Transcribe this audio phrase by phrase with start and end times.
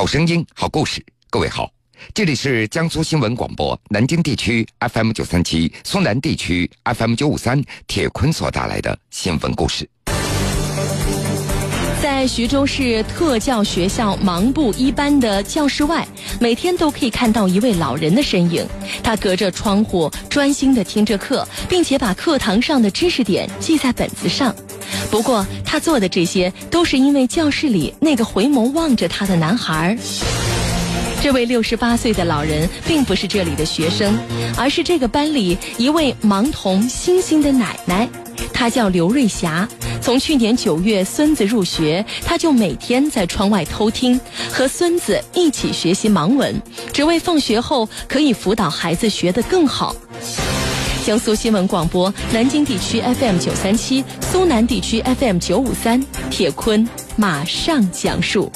[0.00, 1.04] 好声音，好故事。
[1.28, 1.70] 各位好，
[2.14, 9.86] 这里是江苏新闻广播南京地区 FM 九三七、苏南地区 FM 九五三，铁坤所带来的新闻故事。
[12.02, 16.08] 在徐州市特教学校盲部一班的教室外，
[16.40, 18.66] 每天都可以看到一位老人的身影。
[19.02, 24.56] 他隔着窗户专心的听着课，并且把课堂上的知识点记在本子上。
[25.10, 29.96] 不过，他做的这些都是因为教室里那个回眸望着他的男孩。
[31.22, 34.16] 这位六十八岁的老人并不是这里的学生，
[34.56, 38.08] 而是这个班里一位盲童星星的奶奶。
[38.52, 39.68] 她叫刘瑞霞。
[40.00, 44.18] 从去年九月孙子入学，她就每天在窗外偷听，
[44.50, 46.58] 和孙子一起学习盲文，
[46.90, 49.94] 只为放学后可以辅导孩子学得更好。
[51.04, 56.00] 江苏新闻广播南京地区 FM 九三七，苏南地区 FM 九五三，
[56.30, 56.86] 铁坤
[57.16, 58.52] 马上讲述。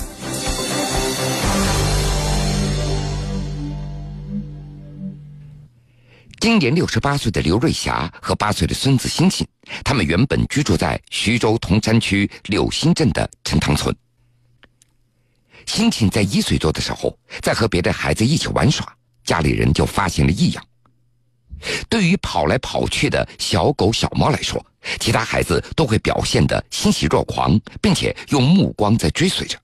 [6.38, 9.46] 今年六十八岁的刘瑞霞和八岁的孙子星星，
[9.82, 13.94] 他们原本居住在徐州铜山区柳新镇的陈塘村。
[15.64, 18.86] 星星在一岁多的时候，在和别的孩子一起玩耍，
[19.24, 20.62] 家里人就发现了异样。
[21.88, 24.64] 对于跑来跑去的小狗小猫来说，
[25.00, 29.58] 其他孩子都会表现得欣喜若狂，并且用目光在追随着，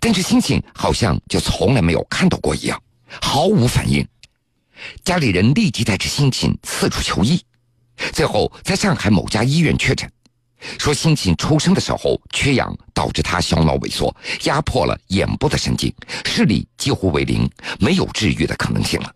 [0.00, 2.82] 但是星星好像就从来没有看到过一样，
[3.20, 4.06] 毫无反应。
[5.04, 7.42] 家里人立即带着星星四处求医，
[8.12, 10.10] 最后在上海某家医院确诊，
[10.78, 15.94] 说星星出生的时候缺氧，导致他小脑萎缩，压迫了眼部的神经，
[16.24, 17.46] 视力几乎为零，
[17.78, 19.12] 没有治愈的可能性了。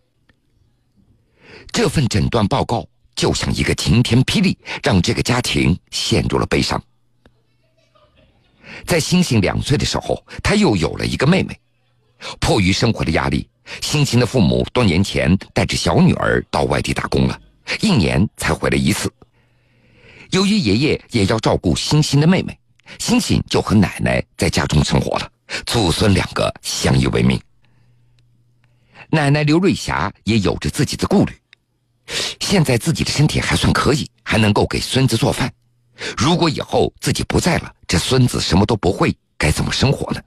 [1.71, 6.81] 这份诊断报告就像一个晴天霹雳，让这个家庭陷入了悲伤。
[8.85, 11.57] 在星星两岁的时候，他又有了一个妹妹，
[12.39, 13.47] 迫于生活的压力。
[13.81, 17.39] 星星的父母多年前带着小女儿到外地打工了，
[17.81, 19.11] 一年才回来一次。
[20.31, 22.57] 由于爷爷也要照顾星星的妹妹，
[22.99, 25.31] 星星就和奶奶在家中生活了，
[25.65, 27.41] 祖孙两个相依为命。
[29.09, 31.33] 奶奶刘瑞霞也有着自己的顾虑，
[32.39, 35.51] 现在自己的身体还算可以，还能够给孙子做饭。
[36.17, 40.21] 如果以后自己不在了，这孙子什么都不会，该怎么生活呢？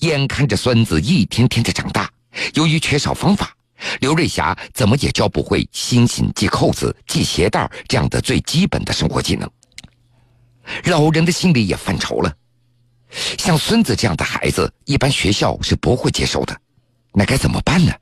[0.00, 2.10] 眼看着孙子一天天的长大，
[2.54, 3.54] 由于缺少方法，
[4.00, 9.48] 刘瑞霞怎么也教不会星星系扣子、系鞋带这样的最基本的生活技能。
[10.84, 12.34] 老人的心里也犯愁了，
[13.38, 16.58] 像孙子这样的孩子，一般学校是不会接收的，
[17.12, 17.92] 那该怎么办呢？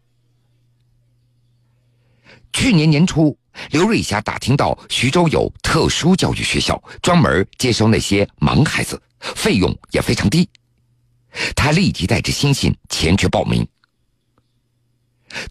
[2.66, 3.38] 去年年初，
[3.70, 10.48] 刘瑞霞打听到徐州有特殊教育学校，专门接收那些盲孩子，费用也非常低。
[11.54, 13.64] 他立即带着星星前去报名。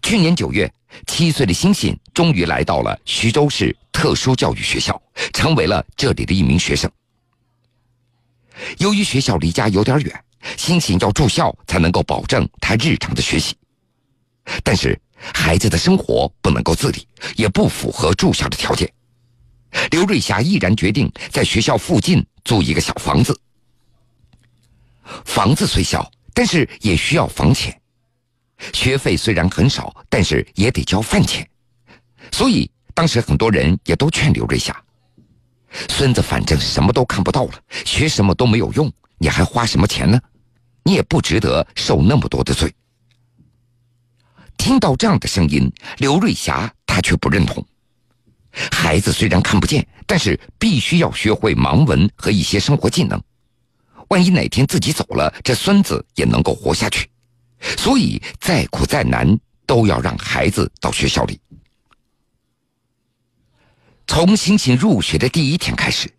[0.02, 0.70] 去年九月，
[1.06, 5.00] 七岁的星星终于来到了徐州市特殊教育学校，
[5.32, 6.90] 成为了这里的一名学生。
[8.76, 10.24] 由于学校离家有点远，
[10.58, 13.56] 星星要住校才能够保证他日常的学习。
[14.62, 17.06] 但是孩子的生活不能够自理，
[17.36, 18.90] 也不符合住校的条件。
[19.90, 23.38] 刘瑞霞毅然决定在学校附近租一个小房子。
[25.24, 27.78] 房子虽小，但是也需要房钱。
[28.72, 31.46] 学费虽然很少，但是也得交饭钱。
[32.32, 34.74] 所以当时很多人也都劝刘瑞霞
[35.88, 37.52] ：“孙子反正什么都看不到了，
[37.84, 40.18] 学什么都没有用，你还花什么钱呢？
[40.82, 42.72] 你也不值得受那么多的罪。”
[44.66, 47.64] 听到这样的声音，刘瑞霞她却不认同。
[48.72, 53.22] 孩子虽然看不见，但是必须要学会盲文和一些生活技能。
[54.08, 57.08] 万一哪天自己走了，这孙子也能够活下去。
[57.78, 61.38] 所以再苦再难，都要让孩子到学校里。
[64.08, 66.12] 从星星入学的第一天开始，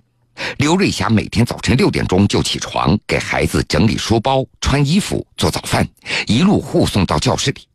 [0.57, 5.86] 刘瑞霞每天早晨六点钟就起床，给孩子整理书包、穿衣服、做早饭，
[6.27, 7.67] 一路护送到教室里。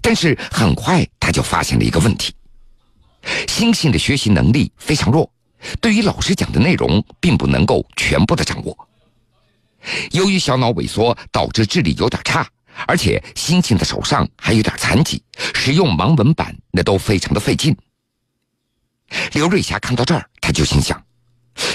[0.00, 2.34] 但是很快，他就发现了一个问题：
[3.48, 5.30] 星星的学习能力非常弱。
[5.80, 8.88] 对于老师讲的内容，并不能够全部的掌握。
[10.12, 12.48] 由于小脑萎缩导致智力有点差，
[12.86, 15.22] 而且星星的手上还有点残疾，
[15.54, 17.76] 使用盲文板那都非常的费劲。
[19.32, 21.00] 刘瑞霞看到这儿，他就心想：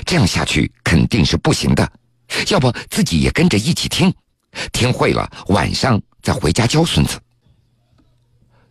[0.05, 1.89] 这样下去肯定是不行的，
[2.49, 4.13] 要不自己也跟着一起听，
[4.71, 7.19] 听会了晚上再回家教孙子。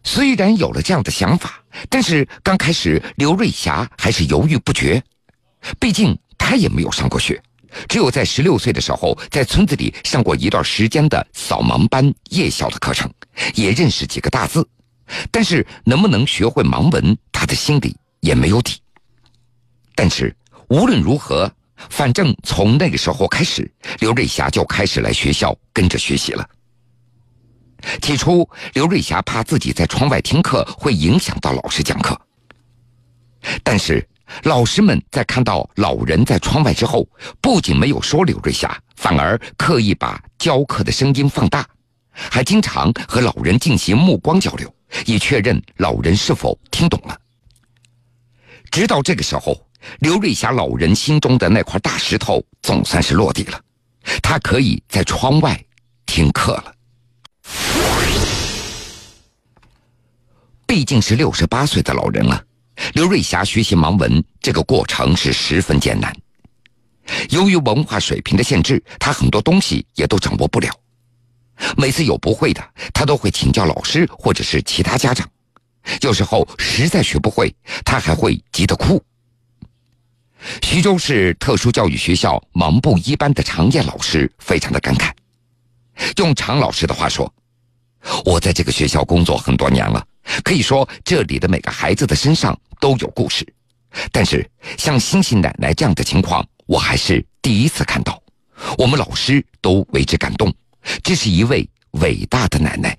[0.06, 1.60] 虽然有了这样的想法，
[1.90, 5.02] 但是刚开始刘瑞霞还是犹豫不决。
[5.80, 7.42] 毕竟她也没有上过学，
[7.88, 13.12] 只有在十六岁的时候，在村子里上过一段时间的扫盲班夜校的课程，
[13.56, 14.66] 也认识几个大字，
[15.32, 18.80] 但是能不能学会盲文，他的心里也没有底。
[19.96, 20.34] 但是
[20.68, 21.50] 无论如何，
[21.90, 23.68] 反正从那个时候开始，
[23.98, 26.48] 刘瑞霞就开始来学校跟着学习了。
[28.00, 32.20] 起初，刘瑞霞怕自己在窗外听课会影响到老师讲课，
[33.62, 34.06] 但是。
[34.42, 37.08] 老师们在看到老人在窗外之后，
[37.40, 41.64] 不仅没有说刘瑞霞，反而刻意把教课的声音放大，
[42.10, 44.74] 还经常和老人进行目光交流，
[45.06, 47.16] 以确认老人是否听懂了。
[48.68, 49.56] 直到这个时候，
[50.00, 53.60] 刘瑞霞老人心中的那块大石头总算是落地了，
[54.20, 55.56] 他可以在窗外
[56.04, 56.75] 听课了。
[60.66, 62.42] 毕竟是六十八岁的老人了。
[62.94, 66.14] 刘瑞霞学习盲文这个过程是十分艰难，
[67.30, 70.70] 由于文化水平的限制，他很多东西也都掌握不了。
[71.76, 75.26] 每次有不会的，他都会请教老师或者是其他家长。
[76.02, 77.54] 有时候实在学不会，
[77.84, 79.02] 他还会急得哭。
[80.62, 85.12] 徐州市特殊教育学校盲部一班的常燕老师非常的感慨，
[86.18, 87.32] 用常老师的话说
[88.24, 90.06] ：“我在这个学校工作很多年了。”
[90.42, 93.46] 可以说，这里的每个孩子的身上都有故事，
[94.10, 94.44] 但是
[94.76, 98.20] 像星星奶奶这样的情况，我还是第一次看到。
[98.76, 100.52] 我们老师都为之感动，
[101.02, 102.98] 这是一位伟大的奶奶。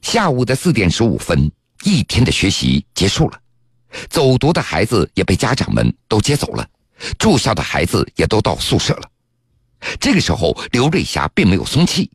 [0.00, 1.50] 下午的四点十五分，
[1.82, 3.40] 一天的学习结束了，
[4.08, 6.64] 走读的孩子也被家长们都接走了，
[7.18, 9.10] 住校的孩子也都到宿舍了。
[9.98, 12.08] 这个时候，刘瑞霞并没有松气。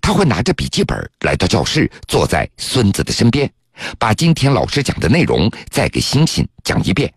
[0.00, 3.50] 他会拿着笔记本来到教室，坐在孙子的身边，
[3.98, 7.12] 把今天老师讲的内容再给星星讲一遍，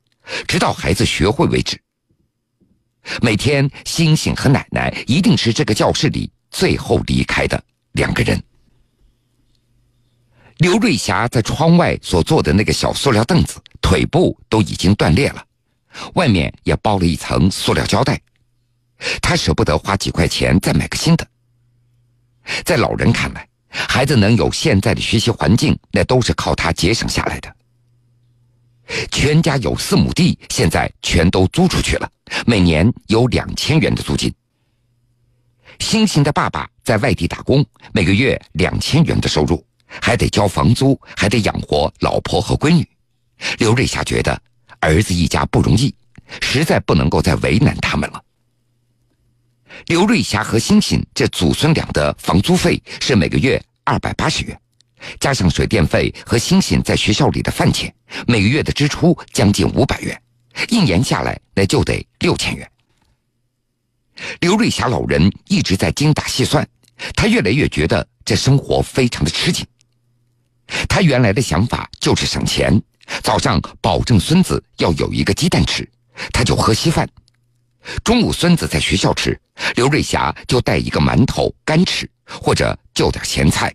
[0.47, 1.79] 直到孩子学会为止。
[3.21, 7.61] 每天，星星和奶奶一定是这个教室里最后离开的
[7.93, 8.41] 两个人。
[10.57, 15.45] 刘瑞霞在窗外所坐的那个小塑料凳子，腿部都已经断裂了，
[16.15, 18.19] 外面也包了一层塑料胶带。
[19.21, 21.25] 他舍不得花几块钱再买个新的。
[22.63, 27.53] 在老人看来，孩子能有现在的学习环境，那都是靠他节省下来的。
[29.11, 32.09] 全家有四亩地，现在全都租出去了，
[32.45, 34.33] 每年有两千元的租金。
[35.79, 42.88] 星星的爸爸在外地打工，每个月两千元的收入，还得交房租，还得养活老婆和闺女。
[43.59, 44.41] 刘瑞霞觉得
[44.79, 45.94] 儿子一家不容易，
[46.41, 48.23] 实在不能够再为难他们了。
[49.85, 54.59] 刘瑞霞和星星这祖孙俩的房租费是每个月二百八十元，
[55.19, 57.94] 加上水电费和星星在学校里的饭钱，
[58.27, 60.19] 每个月的支出将近五百元，
[60.69, 62.69] 一年下来那就得六千元。
[64.41, 66.68] 刘瑞霞老人一直在精打细算，
[67.15, 69.65] 他越来越觉得这生活非常的吃紧。
[70.89, 72.81] 他原来的想法就是省钱，
[73.23, 75.88] 早上保证孙子要有一个鸡蛋吃，
[76.33, 77.07] 他就喝稀饭。
[78.03, 79.39] 中午孙子在学校吃，
[79.75, 83.73] 刘瑞霞就带一个馒头干吃，或者就点咸菜。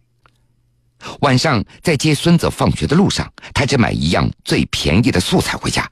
[1.21, 5.91] 晚上在接孙子放学的路上，他只买一样最便宜的素菜回家。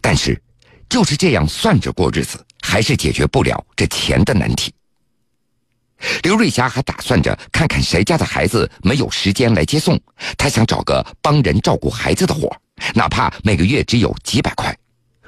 [0.00, 0.40] 但是，
[0.88, 4.72] 就是这样算着过日子，还是解决不了这钱的难题。
[6.22, 9.98] 刘瑞霞还打算着看看谁家的孩子没有时间来接送，
[10.36, 12.54] 她想找个帮人照顾孩子的活，
[12.94, 14.76] 哪怕每个月只有几百块。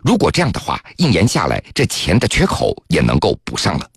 [0.03, 3.91] 如果这样的话，一年下来，这钱的缺口也能够补上了。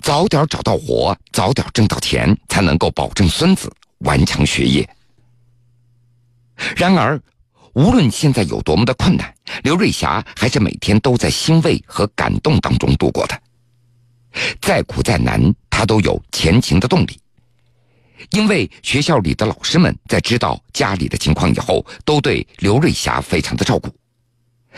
[0.00, 4.88] 早点找到活，早点挣到钱，才能够保证孙子完成学业。
[6.76, 7.20] 然而，
[7.74, 13.40] 无论现在有多么的困难，刘瑞霞还是每天都在欣慰和感动当中度过的。
[14.60, 17.18] 再苦再难，他都有前行的动力。
[18.30, 23.88] 因为学校里的老师们在知道家里的情况以后，都对刘瑞霞非常的照顾，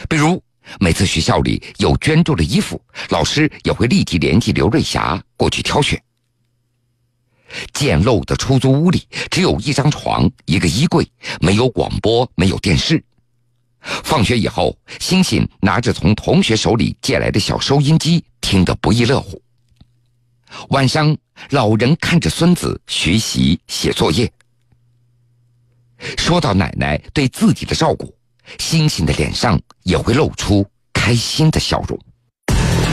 [0.08, 0.40] 比如。
[0.80, 6.00] 每次学校里有捐助的衣服，老师也会立即联系刘瑞霞过去挑选。
[7.72, 11.10] 简陋的出租屋里只有一张床、一个衣柜，
[11.40, 13.02] 没有广播，没有电视。
[13.80, 19.40] 放学以后，星星拿着从同学手里借来的小收音机，听得不亦乐乎。
[20.70, 21.16] 晚上，
[21.50, 24.30] 老人看着孙子学习写作业。
[26.18, 28.17] 说到奶奶对自己的照顾。
[28.58, 31.98] 星星的脸上也会露出开心的笑容。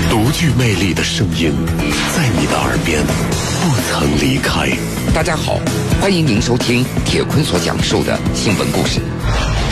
[0.10, 1.52] 独具魅力的声音，
[2.16, 4.70] 在你的耳边不曾离开。
[5.14, 5.60] 大家好，
[6.02, 9.02] 欢迎您收听铁坤所讲述的新闻故事。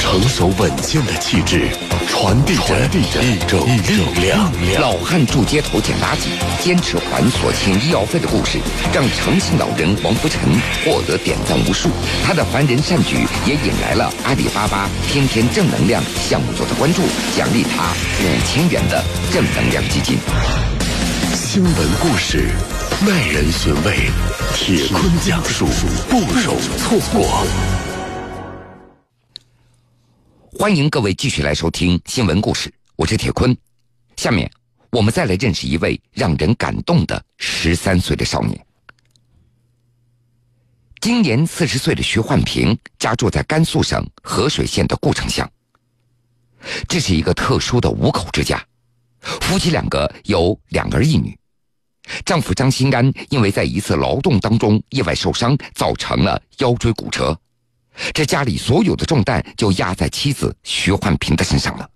[0.03, 1.69] 成熟稳健的气质，
[2.09, 4.51] 传递着一种力量。
[4.81, 6.27] 老汉住街头捡垃圾，
[6.61, 8.59] 坚持还所欠医药费的故事，
[8.93, 10.41] 让诚信老人王福成
[10.83, 11.89] 获得点赞无数。
[12.25, 17.01] 他的凡人善举也引来了阿里巴巴天天正能量项目组的关注，
[17.37, 20.17] 奖励他五千元的正能量基金。
[21.33, 22.49] 新闻故事，
[23.07, 24.11] 耐人寻味，
[24.53, 25.65] 铁坤讲述，
[26.09, 27.47] 不容错过。
[30.63, 33.53] 欢迎各位继续来收听新闻故事，我是铁坤。
[34.15, 34.49] 下面
[34.91, 38.65] 我们再来认识一位让人感动的十三岁的少年。
[41.01, 45.45] 今年四十岁的徐焕平家住在甘肃省合水县的固城乡。
[46.87, 48.65] 这是一个特殊的五口之家，
[49.19, 51.37] 夫妻两个有两儿一女。
[52.23, 57.37] 丈夫张新安因为在一次劳动当中意外受伤，造成了腰椎骨折。
[58.13, 61.89] 这家里所有的重担就压在妻子徐焕平的身上了，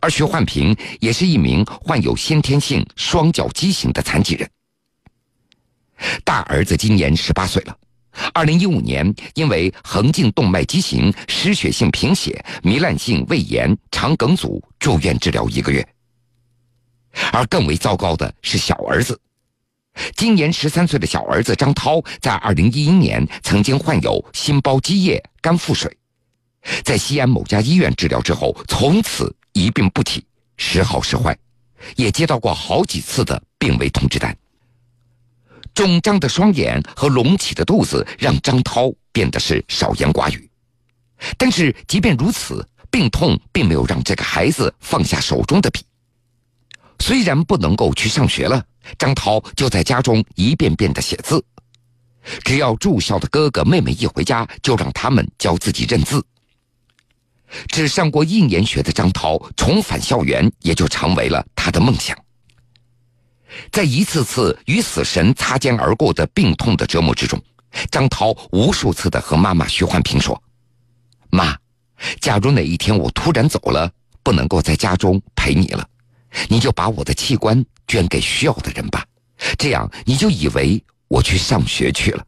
[0.00, 4.48] 而徐焕平也是一名患有先天性双脚畸形的残疾人。
[6.24, 7.76] 大儿子今年十八岁了，
[8.32, 15.86] 二零一五年因为横颈动脉畸形、失血性贫血、糜烂性胃炎、肠梗阻住院治疗一个月。
[17.32, 19.18] 而更为糟糕的是小儿子。
[20.14, 25.96] 今年十三岁的小儿子张涛，在二零一一年曾经患有心包积液、肝腹水，
[26.84, 30.24] 在西安某家医院治疗之后，从此一病不起，
[30.56, 31.36] 时好时坏，
[31.96, 34.36] 也接到过好几次的病危通知单。
[35.74, 40.50] 肿胀的双眼和隆起的肚子让张涛变得是少言寡语，
[41.36, 45.80] 但是即便如此，病痛并没有让这个孩子放下手中的笔。
[46.98, 48.62] 虽然不能够去上学了，
[48.98, 51.42] 张涛就在家中一遍遍的写字。
[52.44, 56.22] 只要住校的哥哥妹妹一回家，就让他们教自己认字。
[57.68, 62.16] 只上过一年学的张涛，重返校园也就成为了他的梦想。
[63.72, 67.42] 在一次次与死神擦肩而过的病痛的折磨之中，
[67.90, 70.40] 张涛无数次的和妈妈徐焕平说
[71.30, 71.56] ：“妈，
[72.20, 73.90] 假如哪一天我突然走了，
[74.22, 75.88] 不能够在家中陪你了。”
[76.48, 79.04] 你就把我的器官捐给需要的人吧，
[79.58, 82.24] 这样你就以为我去上学去了。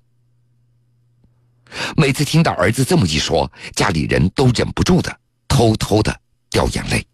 [1.97, 7.07] 每次听到儿子这么一说，家里人都忍不住的偷偷的掉眼泪。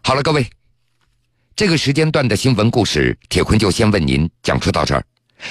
[0.00, 0.48] 好了，各位，
[1.54, 5.04] 这个时间段的新闻故事，铁坤就先为您讲述到这儿。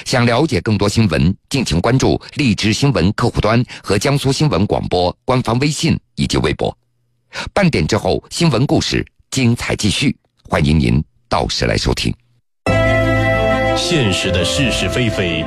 [0.04, 6.76] 想了解更多新闻，敬请关注荔枝新闻客户端和江苏新闻广播官方微信以及微博。
[7.52, 10.16] 半点之后，新闻故事精彩继续，
[10.48, 12.14] 欢迎您到时来收听。
[13.76, 15.44] 现实的是是非非，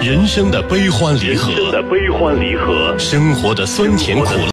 [0.00, 4.46] 人生的悲欢离合，生活的酸甜苦辣。